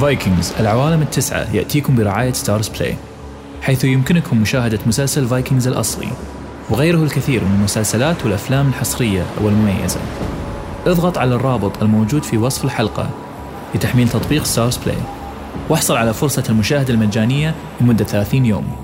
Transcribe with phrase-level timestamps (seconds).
[0.00, 2.96] Vikings العوالم التسعة يأتيكم برعاية Starz Play
[3.62, 6.08] حيث يمكنكم مشاهدة مسلسل Vikings الأصلي
[6.70, 10.00] وغيره الكثير من المسلسلات والأفلام الحصرية والمميزة.
[10.86, 13.10] اضغط على الرابط الموجود في وصف الحلقة
[13.74, 14.98] لتحميل تطبيق Starz Play
[15.68, 18.76] واحصل على فرصة المشاهدة المجانية لمدة 30 يوم.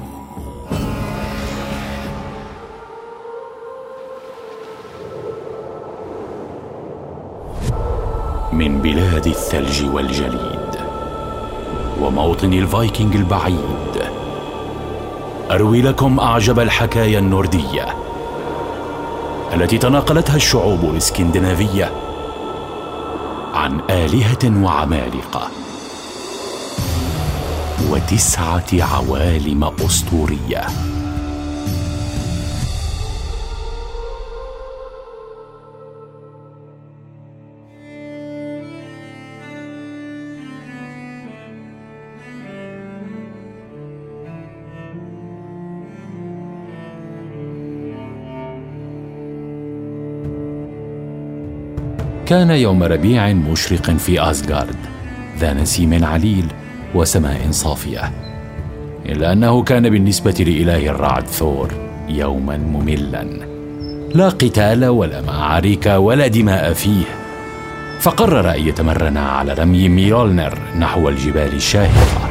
[8.52, 10.61] من بلاد الثلج والجليد
[12.02, 14.02] وموطن الفايكنج البعيد.
[15.50, 17.86] أروي لكم أعجب الحكايا النورديه
[19.54, 21.92] التي تناقلتها الشعوب الإسكندنافية
[23.54, 25.48] عن آلهة وعمالقة.
[27.90, 30.66] وتسعة عوالم أسطورية.
[52.26, 54.76] كان يوم ربيع مشرق في أسغارد
[55.38, 56.46] ذا نسيم عليل
[56.94, 58.12] وسماء صافية.
[59.06, 61.68] إلا أنه كان بالنسبة لإله الرعد ثور
[62.08, 63.26] يوما مملا.
[64.14, 67.04] لا قتال ولا معارك ولا دماء فيه.
[68.00, 72.28] فقرر أن يتمرن على رمي ميولنر نحو الجبال الشاهقة.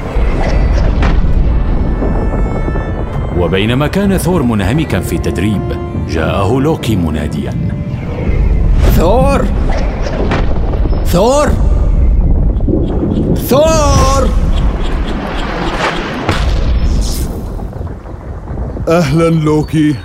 [3.37, 5.61] وبينما كان ثور منهمكا في التدريب
[6.09, 7.53] جاءه لوكي مناديا.
[8.91, 9.45] ثور!
[11.11, 11.49] ثور!
[13.35, 14.29] ثور!
[18.87, 19.95] أهلا لوكي.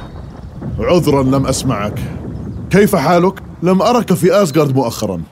[0.79, 1.99] عذرا لم أسمعك.
[2.71, 5.23] كيف حالك؟ لم أرك في أسغارد مؤخرا.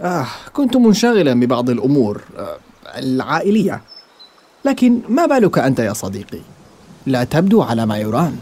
[0.00, 2.56] آه كنت منشغلا ببعض الأمور آه
[2.98, 3.82] العائلية.
[4.64, 6.40] لكن ما بالك أنت يا صديقي؟
[7.06, 8.36] لا تبدو على ما يرام.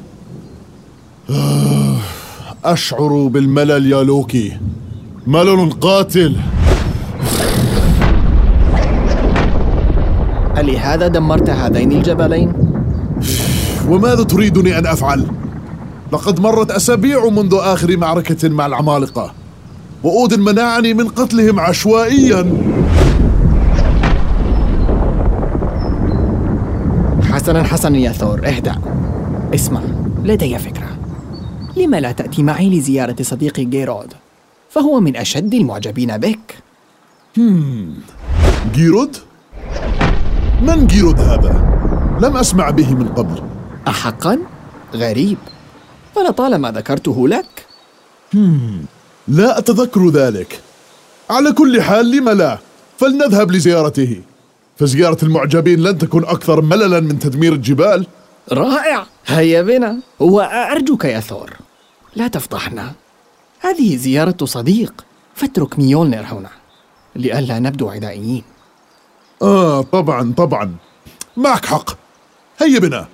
[2.64, 4.58] أشعر بالملل يا لوكي.
[5.26, 6.36] ملل قاتل.
[10.58, 12.52] ألهذا دمرت هذين الجبلين؟
[13.88, 15.26] وماذا تريدني أن أفعل؟
[16.12, 19.32] لقد مرت أسابيع منذ آخر معركة مع العمالقة
[20.02, 22.62] وأودن منعني من قتلهم عشوائيا.
[27.32, 28.76] حسنا حسنا يا ثور اهدأ.
[29.54, 29.80] اسمع
[30.24, 30.88] لدي فكرة.
[31.76, 34.14] لما لا تأتي معي لزيارة صديقي جيرود؟
[34.74, 36.54] فهو من أشد المعجبين بك.
[38.72, 39.16] جيرود؟
[40.62, 41.52] من جيرود هذا؟
[42.22, 43.42] لم أسمع به من قبل.
[43.88, 44.38] أحقا؟
[44.94, 45.38] غريب.
[46.14, 47.66] فلطالما ذكرته لك.
[49.28, 50.60] لا أتذكر ذلك.
[51.30, 52.58] على كل حال لم لا؟
[52.98, 54.22] فلنذهب لزيارته.
[54.78, 58.06] فزيارة المعجبين لن تكون أكثر مللا من تدمير الجبال.
[58.52, 59.06] رائع.
[59.26, 60.00] هيا بنا.
[60.20, 61.50] وأرجوك يا ثور.
[62.16, 62.92] لا تفضحنا.
[63.64, 65.04] هذه زيارة صديق.
[65.34, 66.50] فاترك ميولنر هنا
[67.16, 68.42] لئلا نبدو عدائيين.
[69.42, 70.74] آه طبعا طبعا.
[71.36, 71.90] معك حق.
[72.62, 73.08] هيا بنا.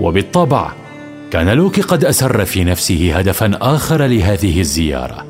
[0.00, 0.72] وبالطبع
[1.30, 5.26] كان لوكي قد أسر في نفسه هدفا آخر لهذه الزيارة.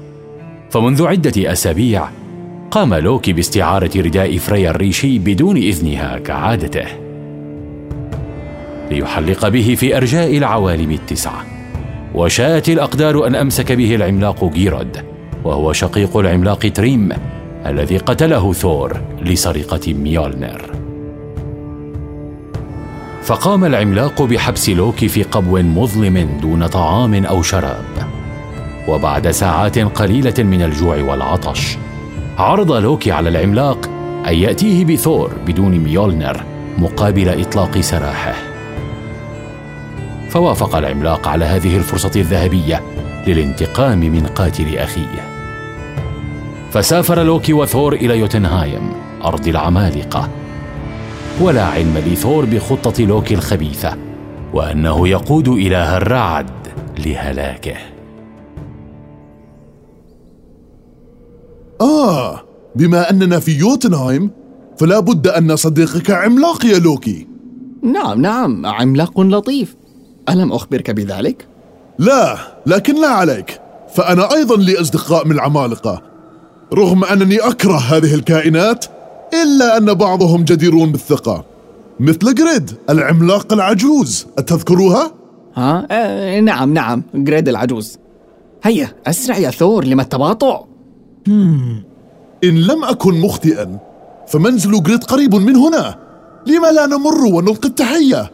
[0.70, 2.08] فمنذ عدة أسابيع
[2.70, 7.05] قام لوكي باستعارة رداء فريا الريشي بدون إذنها كعادته.
[8.90, 11.44] ليحلق به في أرجاء العوالم التسعة.
[12.14, 14.96] وشاءت الأقدار أن أمسك به العملاق جيرود
[15.44, 17.08] وهو شقيق العملاق تريم
[17.66, 20.62] الذي قتله ثور لسرقة ميولنر
[23.22, 27.84] فقام العملاق بحبس لوكي في قبو مظلم دون طعام أو شراب.
[28.88, 31.78] وبعد ساعات قليلة من الجوع والعطش
[32.38, 33.90] عرض لوكي على العملاق
[34.28, 36.42] أن يأتيه بثور بدون ميولنر
[36.78, 38.55] مقابل إطلاق سراحه.
[40.36, 42.82] فوافق العملاق على هذه الفرصة الذهبية
[43.26, 45.28] للانتقام من قاتل أخيه.
[46.70, 48.92] فسافر لوكي وثور إلى يوتنهايم
[49.24, 50.30] أرض العمالقة.
[51.40, 53.96] ولا علم لثور بخطة لوكي الخبيثة
[54.54, 56.50] وأنه يقود اله الرعد
[56.98, 57.76] لهلاكه.
[61.80, 62.42] آه
[62.74, 64.30] بما أننا في يوتنهايم
[64.78, 67.26] فلا بد أن صديقك عملاق يا لوكي.
[67.82, 69.76] نعم نعم عملاق لطيف.
[70.28, 71.46] ألم أخبرك بذلك؟
[71.98, 72.36] لا
[72.66, 73.60] لكن لا عليك.
[73.94, 76.02] فأنا أيضا لي أصدقاء من العمالقة.
[76.74, 78.86] رغم أنني أكره هذه الكائنات
[79.42, 81.44] إلا أن بعضهم جديرون بالثقة.
[82.00, 84.26] مثل جريد العملاق العجوز.
[84.38, 85.12] أتذكروها؟
[85.54, 87.98] ها؟ آه نعم نعم جريد العجوز.
[88.62, 90.64] هيا أسرع يا ثور لما التباطؤ؟
[91.28, 91.84] إن
[92.44, 93.78] لم أكن مخطئا
[94.28, 95.98] فمنزل جريد قريب من هنا.
[96.46, 98.30] لما لا نمر ونلقي التحية؟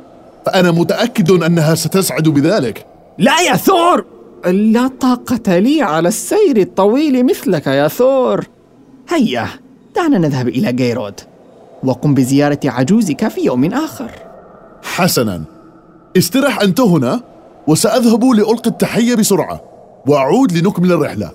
[0.47, 2.87] فأنا متأكد أنها ستسعد بذلك.
[3.19, 4.05] لا يا ثور!
[4.47, 8.47] لا طاقة لي على السير الطويل مثلك يا ثور.
[9.09, 9.49] هيا
[9.97, 11.21] دعنا نذهب إلى جيرود.
[11.85, 14.11] وقم بزيارة عجوزك في يوم آخر.
[14.83, 15.43] حسنا.
[16.17, 17.21] استرح أنت هنا
[17.67, 19.61] وسأذهب لألقي التحية بسرعة
[20.07, 21.31] وأعود لنكمل الرحلة.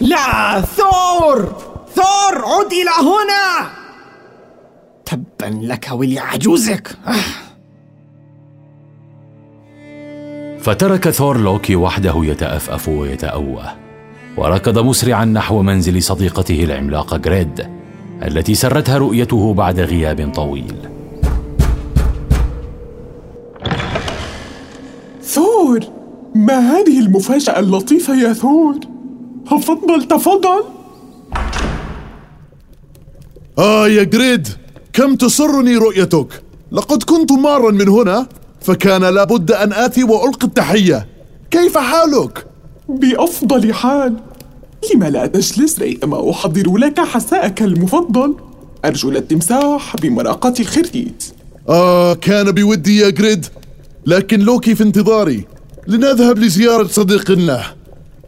[0.00, 1.52] لا ثور!
[1.94, 3.70] ثور عد إلى هنا!
[5.04, 6.96] تبا لك ولعجوزك.
[7.06, 7.43] آه.
[10.64, 13.64] فترك ثور لوكي وحده يتأفف ويتأوه
[14.36, 17.66] وركض مسرعا نحو منزل صديقته العملاقة جريد
[18.22, 20.74] التي سرتها رؤيته بعد غياب طويل.
[25.22, 25.80] ثور!
[26.34, 28.74] ما هذه المفاجأة اللطيفة يا ثور؟
[29.50, 30.64] تفضل تفضل!
[33.58, 34.48] آه يا جريد
[34.92, 38.26] كم تسرني رؤيتك؟ لقد كنت مارا من هنا.
[38.64, 41.06] فكان لابد أن آتي وألقي التحية
[41.50, 42.46] كيف حالك؟
[42.88, 44.14] بأفضل حال
[44.94, 48.34] لم لا تجلس ريثما أحضر لك حساءك المفضل
[48.84, 51.24] أرجل التمساح بمرقة الخرتيت
[51.68, 53.46] آه كان بودي يا جريد
[54.06, 55.44] لكن لوكي في انتظاري
[55.86, 57.64] لنذهب لزيارة صديق له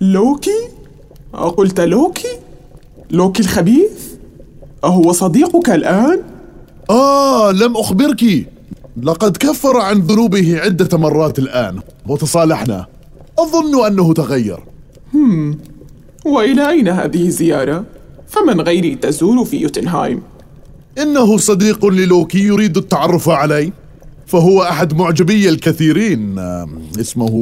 [0.01, 0.69] لوكي؟
[1.35, 2.29] أقلت لوكي؟
[3.11, 3.91] لوكي الخبيث؟
[4.85, 6.23] أهو صديقك الآن؟
[6.91, 8.47] آه لم أخبرك
[9.03, 12.87] لقد كفر عن ذنوبه عدة مرات الآن وتصالحنا.
[13.39, 14.59] أظن أنه تغير.
[16.27, 17.85] وإلى أين هذه الزيارة؟
[18.29, 20.23] فمن غيري تزور في يوتنهايم؟
[20.99, 23.73] إنه صديق للوكي يريد التعرف علي
[24.27, 26.39] فهو أحد معجبي الكثيرين.
[27.01, 27.41] اسمه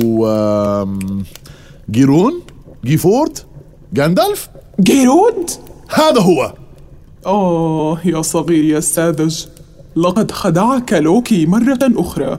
[1.91, 2.41] جيرون؟
[2.85, 3.39] جيفورد؟
[3.93, 4.49] جاندالف؟
[4.81, 5.51] جيرود؟
[5.89, 6.55] هذا هو.
[7.27, 9.45] آه يا صغيري الساذج.
[9.97, 12.39] لقد خدعك لوكي مرة أخرى.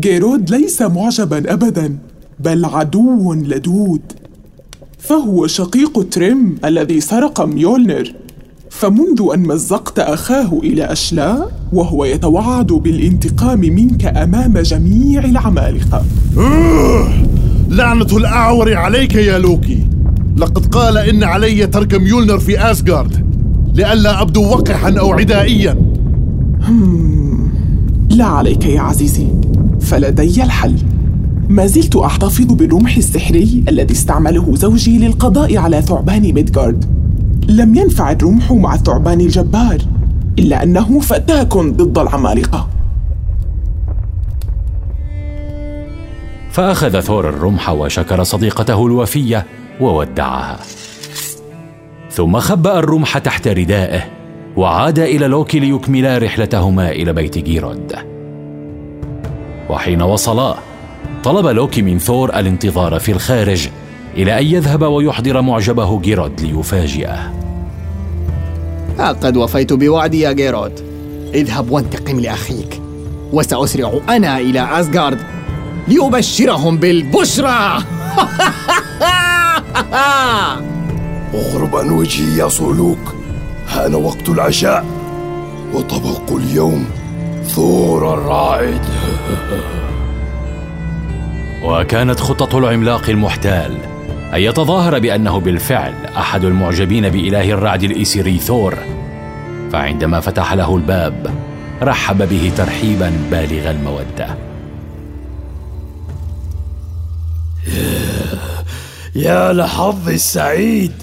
[0.00, 1.98] جيرود ليس معجبا أبدا
[2.40, 4.00] بل عدو لدود.
[4.98, 8.12] فهو شقيق تريم الذي سرق ميولنر.
[8.70, 16.04] فمنذ أن مزقت أخاه إلى أشلاء وهو يتوعد بالانتقام منك أمام جميع العمالقة.
[17.68, 19.86] لعنة الأعور عليك يا لوكي.
[20.36, 23.32] لقد قال إن علي ترك ميولنر في أسغارد
[23.74, 25.91] لئلا أبدو وقحا أو عدائيا.
[28.08, 29.26] لا عليك يا عزيزي.
[29.80, 30.76] فلدي الحل.
[31.48, 36.84] ما زلت أحتفظ بالرمح السحري الذي استعمله زوجي للقضاء على ثعبان ميدغارد.
[37.48, 39.78] لم ينفع الرمح مع الثعبان الجبار
[40.38, 42.68] إلا أنه فتاك ضد العمالقة.
[46.50, 49.46] فأخذ ثور الرمح وشكر صديقته الوفية
[49.80, 50.58] وودعها.
[52.10, 54.21] ثم خبأ الرمح تحت ردائه.
[54.56, 57.92] وعاد إلى لوكي ليكملا رحلتهما إلى بيت جيرود.
[59.70, 60.56] وحين وصلا
[61.24, 63.68] طلب لوكي من ثور الانتظار في الخارج
[64.16, 67.32] إلى أن يذهب ويحضر معجبه جيرود ليفاجئه.
[68.98, 70.72] ها قد وفيت بوعدي يا جيرود.
[71.34, 72.80] اذهب وانتقم لأخيك
[73.32, 75.18] وسأسرع أنا إلى أسغارد
[75.88, 77.78] لأبشرهم بالبشرى.
[81.34, 83.21] اغرب عن وجهي يا صعلوك
[83.74, 84.84] حان وقت العشاء
[85.74, 86.86] وطبق اليوم
[87.44, 88.80] ثور الرائد
[91.64, 93.78] وكانت خطة العملاق المحتال
[94.34, 98.78] أن يتظاهر بأنه بالفعل أحد المعجبين بإله الرعد الإيسيري ثور
[99.72, 101.34] فعندما فتح له الباب
[101.82, 104.36] رحب به ترحيبا بالغ المودة.
[109.14, 111.01] يا لحظي السعيد.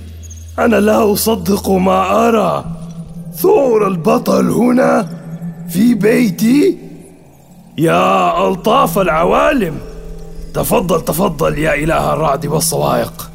[0.66, 2.66] أنا لا أصدق ما أرى.
[3.36, 5.08] ثور البطل هنا
[5.70, 6.78] في بيتي.
[7.78, 9.78] يا ألطاف العوالم.
[10.54, 13.32] تفضل تفضل يا إله الرعد والصواعق.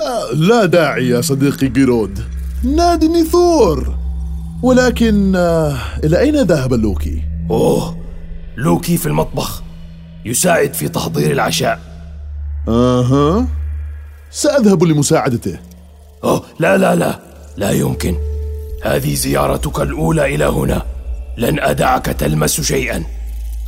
[0.00, 2.20] آه، لا داعي يا صديقي جيرود.
[2.64, 3.94] نادني ثور.
[4.62, 7.96] ولكن آه، إلى أين ذهب لوكي؟ أوه
[8.56, 9.62] لوكي في المطبخ.
[10.24, 11.80] يساعد في تحضير العشاء.
[12.68, 13.46] أها.
[14.30, 15.58] سأذهب لمساعدته.
[16.26, 17.18] أوه لا لا لا
[17.56, 18.16] لا يمكن.
[18.82, 20.82] هذه زيارتك الأولى إلى هنا.
[21.36, 23.04] لن أدعك تلمس شيئا.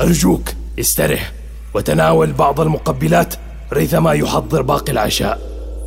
[0.01, 0.49] أرجوك
[0.81, 1.33] استرح
[1.75, 3.35] وتناول بعض المقبلات
[3.73, 5.41] ريثما يحضر باقي العشاء.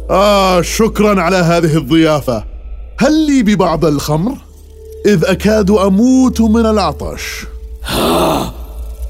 [0.10, 2.44] آه شكرا على هذه الضيافة.
[3.00, 4.38] هل لي ببعض الخمر؟
[5.06, 7.46] إذ أكاد أموت من العطش.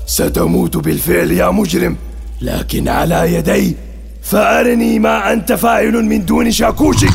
[0.06, 1.98] ستموت بالفعل يا مجرم.
[2.42, 3.76] لكن على يدي
[4.22, 7.14] فأرني ما أنت فاعل من دون شاكوشك.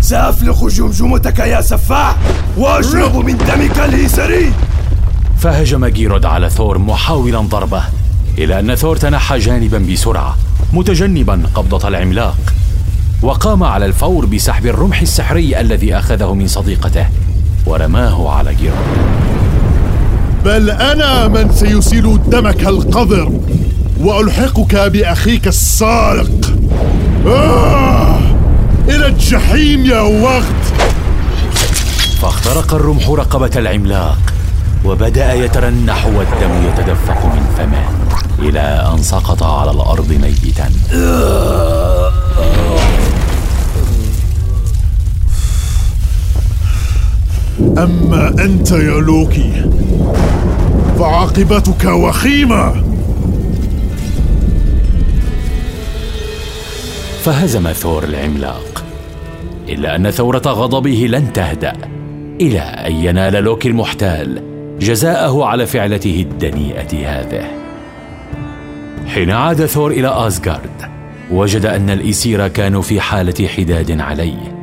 [0.00, 2.16] سأفلخ جمجمتك يا سفاح
[2.56, 4.52] وأشرب من دمك الإسيري.
[5.38, 7.82] فهجم جيرود على ثور محاولا ضربه
[8.38, 10.36] إلا أن ثور تنحى جانبا بسرعة
[10.72, 12.38] متجنبا قبضة العملاق
[13.22, 17.06] وقام على الفور بسحب الرمح السحري الذي أخذه من صديقته
[17.66, 19.27] ورماه على جيرود
[20.44, 23.32] بل أنا من سيسيل دمك القذر
[24.00, 26.30] وألحقك بأخيك السارق.
[27.26, 28.18] آه!
[28.88, 30.62] إلى الجحيم يا وقت.
[32.22, 34.18] فاخترق الرمح رقبة العملاق
[34.84, 37.88] وبدأ يترنح والدم يتدفق من فمه
[38.48, 40.70] إلى أن سقط على الأرض ميتا.
[47.78, 49.70] أما أنت يا لوكي
[50.98, 52.74] فعاقبتك وخيمة.
[57.22, 58.84] فهزم ثور العملاق
[59.68, 61.72] إلا أن ثورة غضبه لن تهدأ
[62.40, 64.42] إلى أن ينال لوكي المحتال
[64.80, 67.44] جزاءه على فعلته الدنيئة هذه.
[69.06, 70.88] حين عاد ثور إلى آسغارد
[71.30, 74.58] وجد أن الإسير كانوا في حالة حداد عليه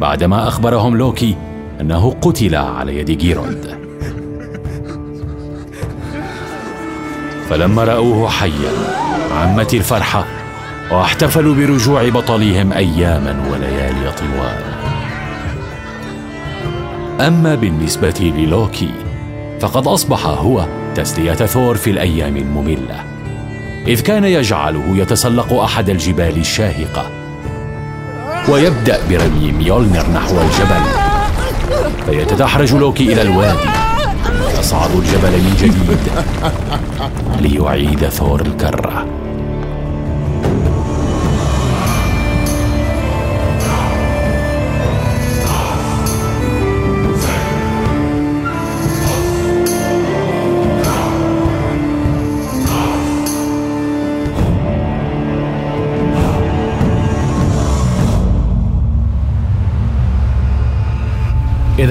[0.00, 1.36] بعدما أخبرهم لوكي
[1.80, 3.78] أنه قتل على يد جيرود
[7.50, 8.72] فلما رأوه حيا
[9.36, 10.24] عمت الفرحة
[10.90, 14.62] واحتفلوا برجوع بطلهم أياما وليالي طوال.
[17.26, 18.90] أما بالنسبة للوكي
[19.60, 23.04] فقد أصبح هو تسلية ثور في الأيام المملة
[23.86, 27.10] إذ كان يجعله يتسلق أحد الجبال الشاهقة
[28.48, 30.95] ويبدأ برمي ميولنر نحو الجبل.
[32.06, 33.68] فيتدحرج لوكي إلى الوادي.
[34.58, 35.98] يصعد الجبل من جديد
[37.40, 39.06] ليعيد ثور الكرة.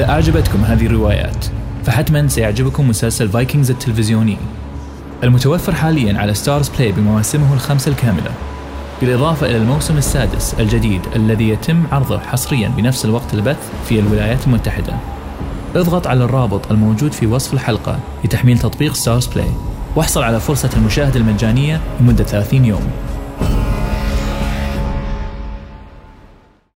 [0.06, 1.46] إذا أعجبتكم هذه الروايات
[1.84, 4.38] فحتما سيعجبكم مسلسل Vikings التلفزيوني.
[5.24, 8.32] المتوفر حاليا على StarzPlay بمواسمه الخمسة الكاملة.
[9.02, 13.58] بالإضافة إلى الموسم السادس الجديد الذي يتم عرضه حصريا بنفس وقت البث
[13.90, 14.94] في الولايات المتحدة.
[15.76, 19.50] اضغط على الرابط الموجود في وصف الحلقة لتحميل تطبيق StarzPlay
[19.96, 22.88] واحصل على فرصة المشاهدة المجانية لمدة 30 يوم.